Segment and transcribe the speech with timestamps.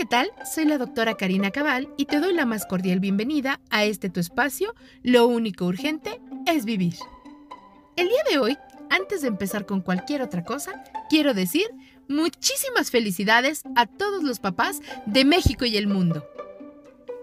[0.00, 0.32] ¿qué tal?
[0.50, 4.18] Soy la doctora Karina Cabal y te doy la más cordial bienvenida a este tu
[4.18, 4.74] espacio.
[5.02, 6.94] Lo único urgente es vivir.
[7.96, 8.56] El día de hoy,
[8.88, 11.66] antes de empezar con cualquier otra cosa, quiero decir
[12.08, 16.26] muchísimas felicidades a todos los papás de México y el mundo.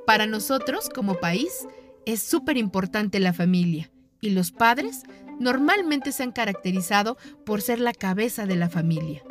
[0.05, 1.67] Para nosotros, como país,
[2.05, 3.89] es súper importante la familia
[4.21, 5.01] y los padres
[5.39, 9.23] normalmente se han caracterizado por ser la cabeza de la familia.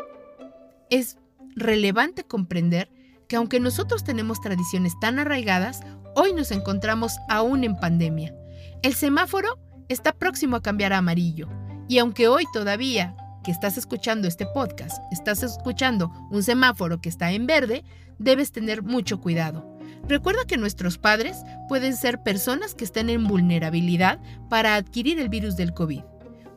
[0.91, 1.17] Es
[1.55, 2.91] relevante comprender
[3.29, 5.81] que aunque nosotros tenemos tradiciones tan arraigadas,
[6.15, 8.35] hoy nos encontramos aún en pandemia.
[8.83, 9.59] El semáforo
[9.89, 11.49] está próximo a cambiar a amarillo
[11.89, 17.31] y aunque hoy todavía que estás escuchando este podcast, estás escuchando un semáforo que está
[17.31, 17.85] en verde,
[18.19, 19.77] debes tener mucho cuidado.
[20.09, 21.39] Recuerda que nuestros padres
[21.69, 26.03] pueden ser personas que estén en vulnerabilidad para adquirir el virus del COVID.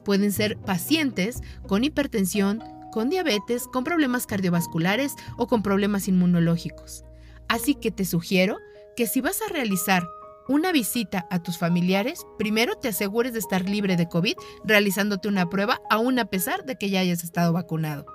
[0.03, 7.03] Pueden ser pacientes con hipertensión, con diabetes, con problemas cardiovasculares o con problemas inmunológicos.
[7.47, 8.57] Así que te sugiero
[8.95, 10.07] que si vas a realizar
[10.47, 15.49] una visita a tus familiares, primero te asegures de estar libre de COVID realizándote una
[15.49, 18.05] prueba aún a pesar de que ya hayas estado vacunado.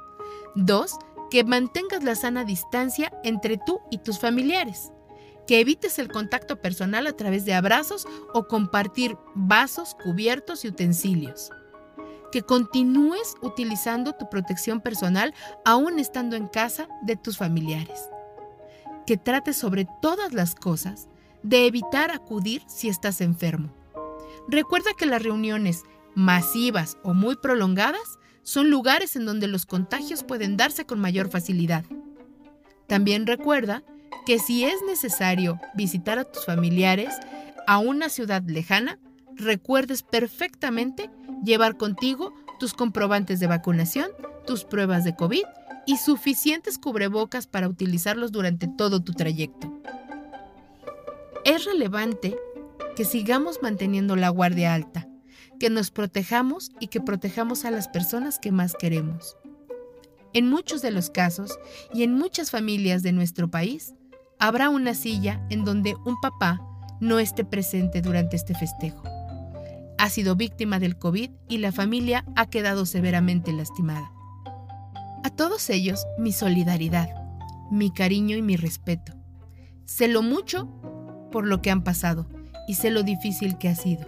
[0.55, 0.97] Dos,
[1.31, 4.91] que mantengas la sana distancia entre tú y tus familiares.
[5.47, 11.51] Que evites el contacto personal a través de abrazos o compartir vasos, cubiertos y utensilios
[12.35, 15.33] que continúes utilizando tu protección personal
[15.65, 18.11] aún estando en casa de tus familiares.
[19.07, 21.07] Que trates sobre todas las cosas
[21.45, 23.73] de evitar acudir si estás enfermo.
[24.49, 25.85] Recuerda que las reuniones
[26.17, 31.85] masivas o muy prolongadas son lugares en donde los contagios pueden darse con mayor facilidad.
[32.89, 33.85] También recuerda
[34.27, 37.15] que si es necesario visitar a tus familiares
[37.69, 38.99] a una ciudad lejana,
[39.37, 41.11] recuerdes perfectamente
[41.45, 44.09] llevar contigo tus comprobantes de vacunación,
[44.47, 45.45] tus pruebas de COVID
[45.87, 49.73] y suficientes cubrebocas para utilizarlos durante todo tu trayecto.
[51.45, 52.37] Es relevante
[52.97, 55.09] que sigamos manteniendo la guardia alta,
[55.59, 59.37] que nos protejamos y que protejamos a las personas que más queremos.
[60.33, 61.59] En muchos de los casos
[61.93, 63.95] y en muchas familias de nuestro país,
[64.39, 66.61] habrá una silla en donde un papá
[67.01, 69.14] no esté presente durante este festejo
[70.05, 74.13] ha sido víctima del COVID y la familia ha quedado severamente lastimada.
[75.25, 77.09] A todos ellos, mi solidaridad,
[77.71, 79.15] mi cariño y mi respeto.
[79.87, 80.69] Sé lo mucho
[81.33, 82.29] por lo que han pasado
[82.69, 84.05] y sé lo difícil que ha sido.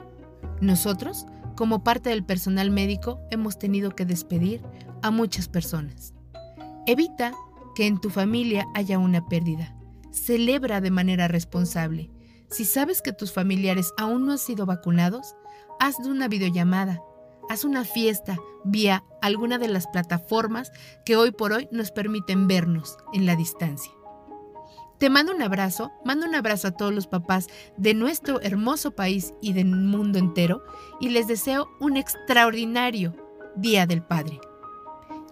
[0.60, 1.24] Nosotros,
[1.54, 4.60] como parte del personal médico, hemos tenido que despedir
[5.00, 6.12] a muchas personas.
[6.86, 7.32] Evita
[7.74, 9.74] que en tu familia haya una pérdida.
[10.10, 12.10] Celebra de manera responsable.
[12.50, 15.34] Si sabes que tus familiares aún no han sido vacunados,
[15.80, 17.02] haz una videollamada,
[17.48, 20.72] haz una fiesta vía alguna de las plataformas
[21.04, 23.92] que hoy por hoy nos permiten vernos en la distancia.
[24.98, 29.34] Te mando un abrazo, mando un abrazo a todos los papás de nuestro hermoso país
[29.42, 30.64] y del mundo entero
[31.00, 33.14] y les deseo un extraordinario
[33.56, 34.40] Día del Padre.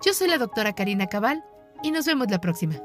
[0.04, 1.44] Yo soy la doctora Karina Cabal
[1.82, 2.76] y nos vemos la próxima.